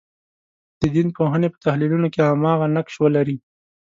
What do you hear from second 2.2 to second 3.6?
هماغه نقش ولري.